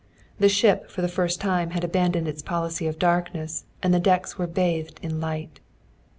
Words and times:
The 0.39 0.49
ship 0.49 0.89
for 0.89 1.03
the 1.03 1.07
first 1.07 1.39
time 1.39 1.69
had 1.69 1.83
abandoned 1.83 2.27
its 2.27 2.41
policy 2.41 2.87
of 2.87 2.97
darkness 2.97 3.65
and 3.83 3.93
the 3.93 3.99
decks 3.99 4.35
were 4.35 4.47
bathed 4.47 4.99
in 5.03 5.21
light. 5.21 5.59